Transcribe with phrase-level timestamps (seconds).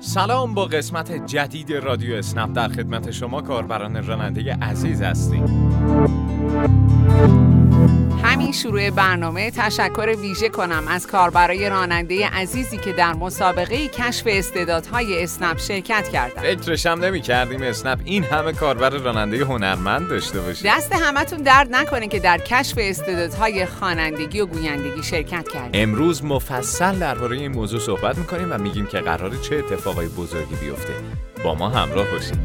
[0.00, 5.44] سلام با قسمت جدید رادیو اسنپ در خدمت شما کاربران راننده عزیز هستیم.
[8.34, 15.22] همین شروع برنامه تشکر ویژه کنم از کاربرای راننده عزیزی که در مسابقه کشف استعدادهای
[15.22, 16.44] اسنپ شرکت کردند.
[16.44, 20.68] فکرش هم نمی کردیم اسنپ این همه کاربر راننده هنرمند داشته باشه.
[20.68, 25.82] دست همتون درد نکنه که در کشف استعدادهای خوانندگی و گویندگی شرکت کردیم.
[25.82, 30.92] امروز مفصل درباره این موضوع صحبت می‌کنیم و میگیم که قرار چه اتفاقای بزرگی بیفته.
[31.44, 32.38] با ما همراه باشید.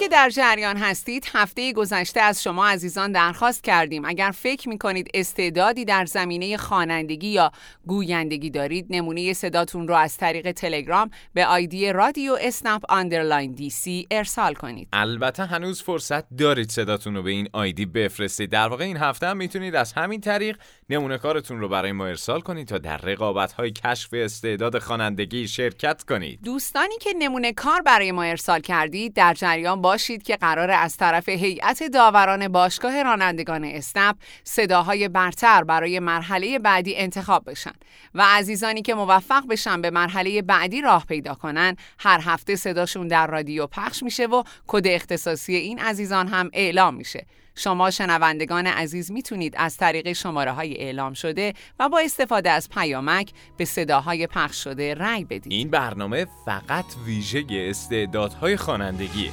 [0.00, 4.04] که در جریان هستید هفته گذشته از شما عزیزان درخواست کردیم.
[4.04, 7.52] اگر فکر می کنید استعدادی در زمینه خوانندگی یا
[7.86, 14.54] گویندگی دارید نمونه صداتون رو از طریق تلگرام به آیدی رادیو اسنپ underline DC ارسال
[14.54, 14.88] کنید.
[14.92, 18.50] البته هنوز فرصت دارید صداتون رو به این آیدی بفرستید.
[18.50, 20.58] در واقع این هفته هم می‌تونید از همین طریق
[20.90, 26.02] نمونه کارتون رو برای ما ارسال کنید تا در رقابت های کشف استعداد خوانندگی شرکت
[26.02, 26.40] کنید.
[26.44, 31.28] دوستانی که نمونه کار برای ما ارسال کردید در جریان باشید که قراره از طرف
[31.28, 37.74] هیئت داوران باشگاه رانندگان اسنپ صداهای برتر برای مرحله بعدی انتخاب بشن
[38.14, 43.26] و عزیزانی که موفق بشن به مرحله بعدی راه پیدا کنن هر هفته صداشون در
[43.26, 47.26] رادیو پخش میشه و کد اختصاصی این عزیزان هم اعلام میشه.
[47.54, 53.30] شما شنوندگان عزیز می‌تونید از طریق شماره های اعلام شده و با استفاده از پیامک
[53.56, 55.52] به صداهای پخش شده رأی بدید.
[55.52, 59.30] این برنامه فقط ویژه استعدادهای خوانندگیه.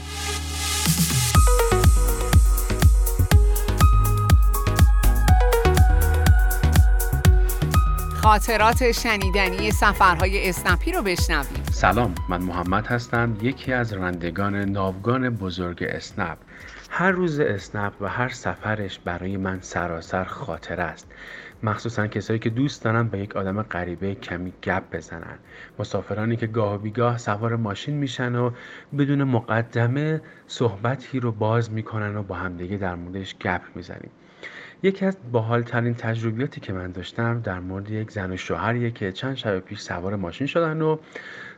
[8.27, 15.83] خاطرات شنیدنی سفرهای اسنپی رو بشنویم سلام من محمد هستم یکی از رانندگان ناوگان بزرگ
[15.89, 16.37] اسنپ.
[16.89, 21.11] هر روز اسنپ و هر سفرش برای من سراسر خاطر است.
[21.63, 25.37] مخصوصا کسایی که دوست دارن با یک آدم غریبه کمی گپ بزنن.
[25.79, 28.51] مسافرانی که گاه بیگاه سوار ماشین میشن و
[28.97, 34.11] بدون مقدمه صحبتی رو باز می‌کنن و با همدیگه در موردش گپ می‌زنیم.
[34.83, 39.35] یکی از باحالترین تجربیاتی که من داشتم در مورد یک زن و شوهریه که چند
[39.35, 40.97] شب پیش سوار ماشین شدن و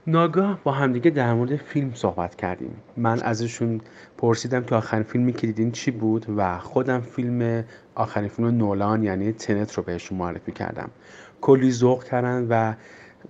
[0.07, 2.75] ناگاه با همدیگه در مورد فیلم صحبت کردیم.
[2.97, 3.81] من ازشون
[4.18, 7.63] پرسیدم که آخرین فیلمی که دیدین چی بود و خودم فیلم
[7.96, 10.90] آخرین فیلم نولان یعنی تنت رو بهشون معرفی کردم.
[11.41, 12.74] کلی ذوق کردن و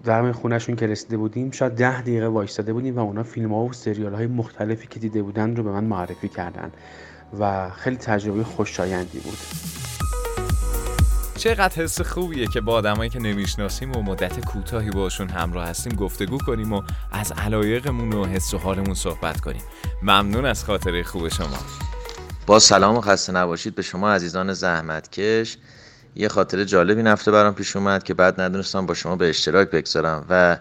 [0.03, 3.73] در خونهشون که رسیده بودیم شاید ده دقیقه وایستاده بودیم و اونا فیلم ها و
[3.73, 6.71] سریال های مختلفی که دیده بودن رو به من معرفی کردن
[7.39, 9.68] و خیلی تجربه خوشایندی بود.
[11.39, 16.37] چقدر حس خوبیه که با آدمایی که نمی‌شناسیم و مدت کوتاهی باشون همراه هستیم گفتگو
[16.37, 19.61] کنیم و از علایقمون و حس و حالمون صحبت کنیم.
[20.03, 21.57] ممنون از خاطره خوب شما.
[22.45, 25.57] با سلام و خسته نباشید به شما عزیزان زحمتکش.
[26.15, 30.25] یه خاطره جالبی نفته برام پیش اومد که بعد ندونستم با شما به اشتراک بگذارم
[30.29, 30.57] و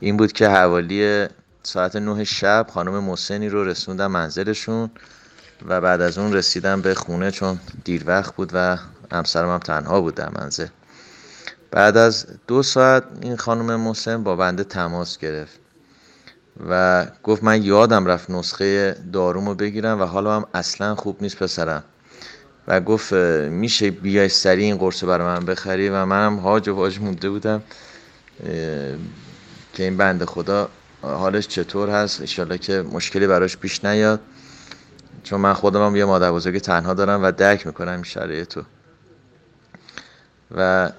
[0.00, 1.26] این بود که حوالی
[1.62, 4.90] ساعت نه شب خانم محسنی رو رسوندم منزلشون
[5.68, 8.78] و بعد از اون رسیدم به خونه چون دیر وقت بود و
[9.12, 10.66] همسرم هم تنها بود در منزل.
[11.70, 15.58] بعد از دو ساعت این خانم محسن با بنده تماس گرفت
[16.68, 21.84] و گفت من یادم رفت نسخه دارومو بگیرم و حالا هم اصلا خوب نیست پسرم.
[22.68, 27.00] و گفت میشه بیای سریع این قرص برای من بخری؟ و منم هاج و واج
[27.00, 27.62] مونده بودم.
[29.72, 30.68] که این بنده خدا
[31.02, 34.20] حالش چطور هست؟ انشالله که مشکلی براش پیش نیاد.
[35.22, 38.58] چون من خودم هم یه مادر بزرگ تنها دارم و درک می‌کنم این شرایط
[40.50, 40.90] و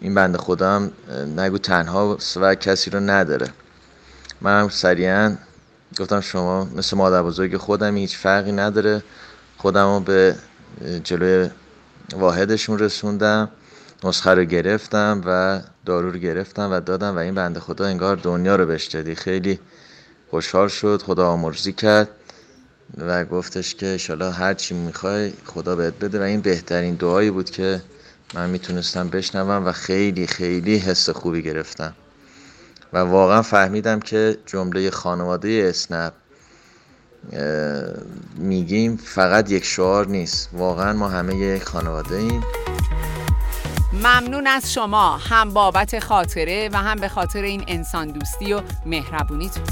[0.00, 0.90] این بنده خدا هم
[1.36, 3.48] نگو تنها و کسی رو نداره.
[4.40, 5.36] من سریعا
[5.98, 9.02] گفتم شما مثل مادر بزرگ خودم هیچ فرقی نداره.
[9.56, 10.36] خودم رو به
[11.04, 11.50] جلوی
[12.12, 13.48] واحدشون رسوندم
[14.04, 18.56] نسخه رو گرفتم و دارو رو گرفتم و دادم و این بنده خدا انگار دنیا
[18.56, 19.14] رو بهش دادی.
[19.14, 19.60] خیلی
[20.30, 22.08] خوشحال شد خدا آمرزی کرد
[22.98, 27.50] و گفتش که انشالله هر چی می‌خوای خدا بهت بده و این بهترین دعایی بود
[27.50, 27.80] که
[28.34, 31.94] من می‌تونستم بشنوم و خیلی خیلی حس خوبی گرفتم.
[32.92, 36.12] و واقعا فهمیدم که جمله خانواده اسنپ
[38.36, 40.48] میگیم فقط یک شعار نیست.
[40.52, 42.44] واقعا ما همه یک خانواده ایم.
[43.92, 45.16] ممنون از شما.
[45.16, 49.64] هم بابت خاطره و هم به خاطر این انسان دوستی و مهربونیتون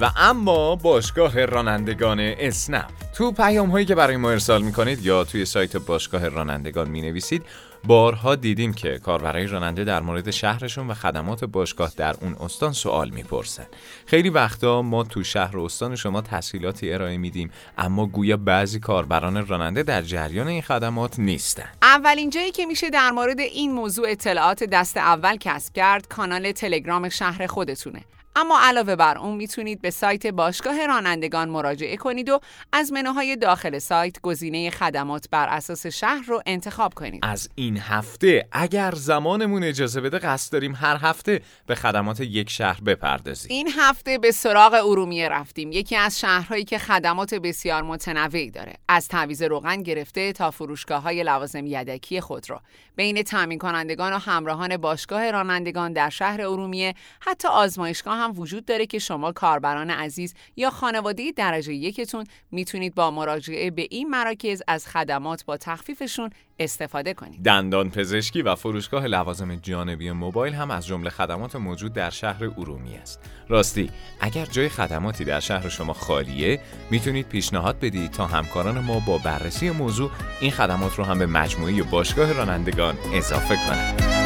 [0.00, 2.99] و اما باشگاه رانندگان اسنپ.
[3.20, 7.42] تو پیام هایی که برای ما ارسال می‌کنید یا توی سایت باشگاه رانندگان می نویسید
[7.84, 13.10] بارها دیدیم که کاربرای راننده در مورد شهرشون و خدمات باشگاه در اون استان سوال
[13.10, 13.66] می‌پرسن.
[14.06, 19.46] خیلی وقتا ما تو شهر و استان شما تسهیلاتی ارائه میدیم اما گویا بعضی کاربران
[19.46, 21.68] راننده در جریان این خدمات نیستن.
[21.82, 27.08] اولین جایی که میشه در مورد این موضوع اطلاعات دست اول کسب کرد کانال تلگرام
[27.08, 28.00] شهر خودتونه.
[28.36, 32.40] اما علاوه بر اون می‌تونید به سایت باشگاه رانندگان مراجعه کنید و
[32.72, 37.20] از منوهای داخل سایت گزینه خدمات بر اساس شهر رو انتخاب کنید.
[37.22, 42.80] از این هفته اگر زمانمون اجازه بده قصد داریم هر هفته به خدمات یک شهر
[42.80, 43.50] بپردازیم.
[43.50, 45.72] این هفته به سراغ ارومیه رفتیم.
[45.72, 48.74] یکی از شهرهایی که خدمات بسیار متنوعی داره.
[48.88, 52.60] از تعویض روغن گرفته تا فروشگاه های لوازم یدکی خودرو.
[52.96, 58.86] بین تامین کنندگان و همراهان باشگاه رانندگان در شهر ارومیه حتی آزمایشگاه هم وجود داره
[58.86, 64.86] که شما کاربران عزیز یا خانواده درجه یکتون می‌تونید با مراجعه به این مراکز از
[64.86, 67.42] خدمات با تخفیفشون استفاده کنید.
[67.42, 72.98] دندان پزشکی و فروشگاه لوازم جانبی موبایل هم از جمله خدمات موجود در شهر ارومیه
[72.98, 73.20] است.
[73.48, 73.90] راستی
[74.20, 76.60] اگر جای خدماتی در شهر شما خالیه
[76.90, 80.10] می‌تونید پیشنهاد بدید تا همکاران ما با بررسی موضوع
[80.40, 84.19] این خدمات رو هم به مجموعه باشگاه رانندگان اضافه کنند.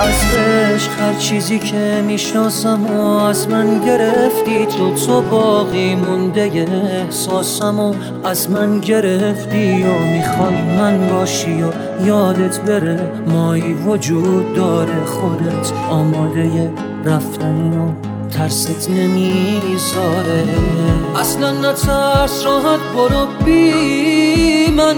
[0.00, 7.80] از عشق هر چیزی که می‌شناسم و از من گرفتی تو تو باقی مونده احساسم
[7.80, 7.94] و
[8.24, 11.66] از من گرفتی و می‌خوای من باشی و
[12.04, 16.72] یادت بره مایی وجود داره خودت آماده
[17.04, 17.90] رفتنی و
[18.30, 20.44] ترست نمی‌ذاره
[21.20, 24.96] اصلا نترس راحت برو بی من.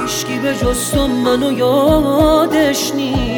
[0.00, 0.94] هیشکی به جز
[1.24, 3.33] منو یادش نیست.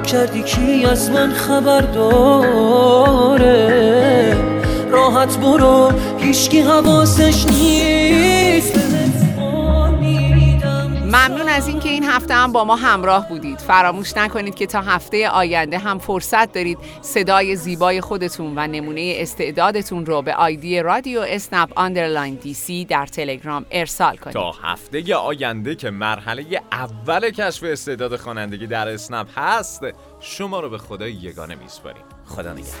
[0.00, 3.46] فکر کردی کی از من خبر داره؟
[4.90, 7.89] راحت برو هیشکی حواسش نیست.
[12.00, 13.58] این هفته هم با ما همراه بودید.
[13.58, 20.06] فراموش نکنید که تا هفته آینده هم فرصت دارید صدای زیبای خودتون و نمونه استعدادتون
[20.06, 24.34] رو به آیدی رادیو اسنپ underline DC در تلگرام ارسال کنید.
[24.34, 29.80] تا هفته آینده که مرحله اول کشف استعداد خوانندگی در اسنپ هست
[30.20, 32.02] شما رو به خدای یگانه میسپاریم.
[32.26, 32.80] خدا نگهدار.